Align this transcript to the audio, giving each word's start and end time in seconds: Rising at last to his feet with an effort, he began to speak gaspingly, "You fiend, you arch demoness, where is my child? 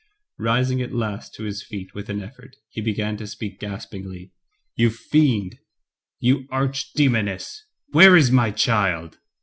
Rising 0.39 0.81
at 0.81 0.95
last 0.95 1.35
to 1.35 1.43
his 1.43 1.61
feet 1.61 1.93
with 1.93 2.09
an 2.09 2.23
effort, 2.23 2.55
he 2.69 2.81
began 2.81 3.17
to 3.17 3.27
speak 3.27 3.59
gaspingly, 3.59 4.31
"You 4.75 4.89
fiend, 4.89 5.59
you 6.19 6.47
arch 6.49 6.93
demoness, 6.93 7.63
where 7.91 8.15
is 8.17 8.31
my 8.31 8.49
child? 8.49 9.19